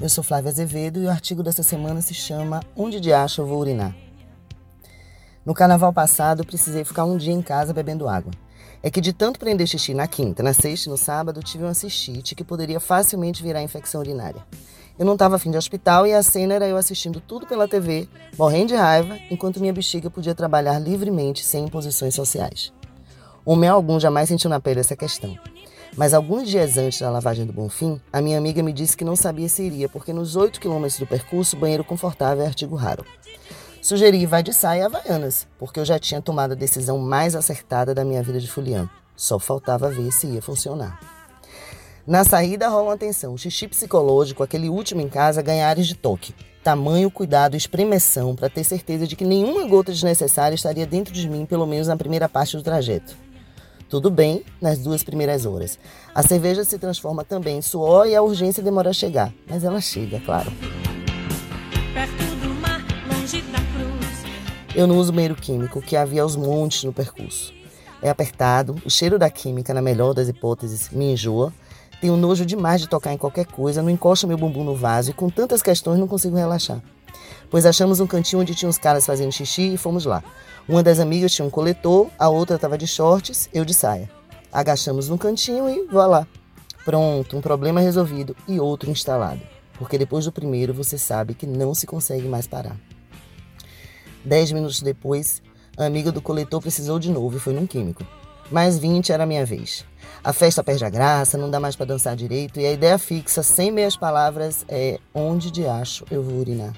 [0.00, 3.46] Eu sou Flávia Azevedo e o artigo dessa semana se chama Onde de acha eu
[3.46, 3.92] vou urinar?
[5.44, 8.30] No carnaval passado, precisei ficar um dia em casa bebendo água.
[8.80, 11.74] É que de tanto prender xixi na quinta, na sexta e no sábado, tive uma
[11.74, 14.46] cistite que poderia facilmente virar infecção urinária.
[14.96, 18.08] Eu não estava afim de hospital e a cena era eu assistindo tudo pela TV,
[18.38, 22.72] morrendo de raiva, enquanto minha bexiga podia trabalhar livremente sem imposições sociais.
[23.44, 25.36] Homem algum jamais sentiu na pele essa questão.
[25.94, 29.14] Mas alguns dias antes da lavagem do Bonfim, a minha amiga me disse que não
[29.14, 33.04] sabia se iria, porque nos 8 quilômetros do percurso, banheiro confortável é artigo raro.
[33.82, 37.94] Sugeri vai de saia e havaianas, porque eu já tinha tomado a decisão mais acertada
[37.94, 38.88] da minha vida de fulião.
[39.14, 40.98] Só faltava ver se ia funcionar.
[42.06, 46.34] Na saída rola uma tensão, xixi psicológico, aquele último em casa, ganhares de toque.
[46.64, 51.44] Tamanho, cuidado, espremeção para ter certeza de que nenhuma gota desnecessária estaria dentro de mim,
[51.44, 53.14] pelo menos na primeira parte do trajeto.
[53.92, 55.78] Tudo bem nas duas primeiras horas.
[56.14, 59.30] A cerveja se transforma também em suor e a urgência demora a chegar.
[59.46, 60.50] Mas ela chega, claro.
[62.58, 62.80] Mar,
[64.74, 67.52] Eu não uso banheiro químico, que havia aos montes no percurso.
[68.00, 71.52] É apertado, o cheiro da química, na melhor das hipóteses, me enjoa.
[72.00, 75.12] Tenho nojo demais de tocar em qualquer coisa, não encosto meu bumbum no vaso e
[75.12, 76.80] com tantas questões não consigo relaxar.
[77.50, 80.22] Pois achamos um cantinho onde tinha uns caras fazendo xixi e fomos lá.
[80.68, 84.10] Uma das amigas tinha um coletor, a outra estava de shorts, eu de saia.
[84.52, 86.26] Agachamos num cantinho e vá lá.
[86.84, 89.40] Pronto, um problema resolvido e outro instalado.
[89.74, 92.76] Porque depois do primeiro você sabe que não se consegue mais parar.
[94.24, 95.42] Dez minutos depois,
[95.76, 98.06] a amiga do coletor precisou de novo e foi num químico.
[98.50, 99.84] Mais vinte era a minha vez.
[100.22, 103.42] A festa perde a graça, não dá mais para dançar direito e a ideia fixa,
[103.42, 106.72] sem meias palavras, é onde de acho eu vou urinar.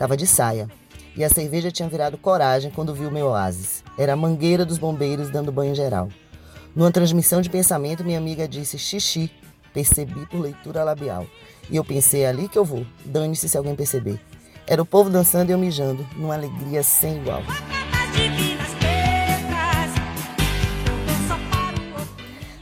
[0.00, 0.66] Tava de saia,
[1.14, 3.84] e a cerveja tinha virado coragem quando viu meu oásis.
[3.98, 6.08] Era a mangueira dos bombeiros dando banho geral.
[6.74, 9.30] Numa transmissão de pensamento, minha amiga disse xixi.
[9.74, 11.26] Percebi por leitura labial.
[11.68, 12.86] E eu pensei, é ali que eu vou.
[13.04, 14.18] Dane-se se alguém perceber.
[14.66, 17.42] Era o povo dançando e eu mijando, numa alegria sem igual.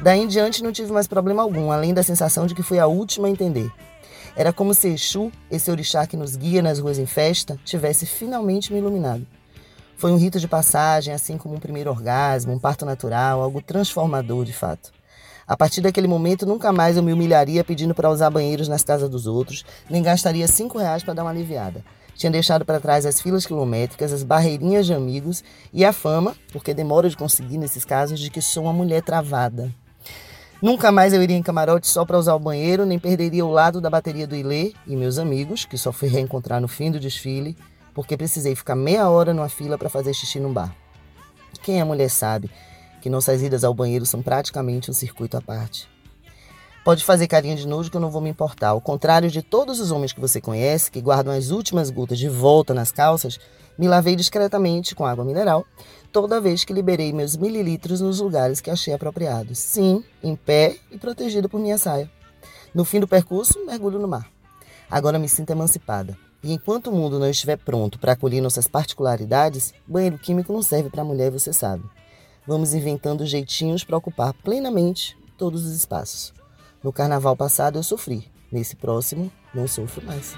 [0.00, 2.86] Daí em diante não tive mais problema algum, além da sensação de que fui a
[2.86, 3.72] última a entender.
[4.36, 8.72] Era como se Exu, esse orixá que nos guia nas ruas em festa, tivesse finalmente
[8.72, 9.24] me iluminado.
[9.96, 14.44] Foi um rito de passagem, assim como um primeiro orgasmo, um parto natural, algo transformador
[14.44, 14.92] de fato.
[15.46, 19.08] A partir daquele momento, nunca mais eu me humilharia pedindo para usar banheiros nas casas
[19.08, 21.84] dos outros, nem gastaria cinco reais para dar uma aliviada.
[22.16, 26.74] Tinha deixado para trás as filas quilométricas, as barreirinhas de amigos e a fama, porque
[26.74, 29.72] demora de conseguir nesses casos, de que sou uma mulher travada.
[30.62, 33.80] Nunca mais eu iria em camarote só para usar o banheiro, nem perderia o lado
[33.80, 37.56] da bateria do Ilê e meus amigos, que só fui reencontrar no fim do desfile,
[37.92, 40.74] porque precisei ficar meia hora numa fila para fazer xixi num bar.
[41.62, 42.50] Quem é mulher sabe
[43.00, 45.93] que nossas idas ao banheiro são praticamente um circuito à parte.
[46.84, 48.68] Pode fazer carinha de nojo que eu não vou me importar.
[48.68, 52.28] Ao contrário de todos os homens que você conhece, que guardam as últimas gotas de
[52.28, 53.40] volta nas calças,
[53.78, 55.64] me lavei discretamente com água mineral
[56.12, 59.58] toda vez que liberei meus mililitros nos lugares que achei apropriados.
[59.58, 62.10] Sim, em pé e protegido por minha saia.
[62.74, 64.30] No fim do percurso, mergulho no mar.
[64.90, 66.18] Agora me sinto emancipada.
[66.42, 70.90] E enquanto o mundo não estiver pronto para acolher nossas particularidades, banheiro químico não serve
[70.90, 71.82] para mulher, você sabe.
[72.46, 76.43] Vamos inventando jeitinhos para ocupar plenamente todos os espaços.
[76.84, 80.36] No carnaval passado eu sofri, nesse próximo não sofro mais.